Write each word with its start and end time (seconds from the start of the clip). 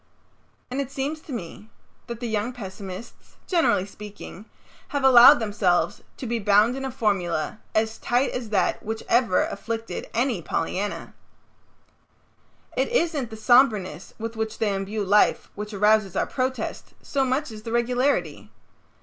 And 0.71 0.81
it 0.81 0.89
seems 0.89 1.21
to 1.21 1.31
me 1.31 1.69
that 2.07 2.19
the 2.21 2.27
young 2.27 2.53
pessimists, 2.53 3.35
generally 3.45 3.85
speaking, 3.85 4.45
have 4.87 5.03
allowed 5.03 5.35
themselves 5.39 6.01
to 6.17 6.25
be 6.25 6.39
bound 6.39 6.75
in 6.75 6.83
a 6.83 6.89
formula 6.89 7.59
as 7.75 7.99
tight 7.99 8.31
as 8.31 8.49
that 8.49 8.81
which 8.81 9.03
ever 9.07 9.43
afflicted 9.43 10.09
any 10.11 10.41
Pollyanna. 10.41 11.13
It 12.75 12.87
isn't 12.89 13.29
the 13.29 13.37
somberness 13.37 14.15
with 14.17 14.35
which 14.35 14.57
they 14.57 14.73
imbue 14.73 15.03
life 15.05 15.51
which 15.53 15.71
arouses 15.71 16.15
our 16.15 16.25
protest, 16.25 16.95
so 17.03 17.23
much 17.23 17.51
as 17.51 17.61
the 17.61 17.71
regularity. 17.71 18.49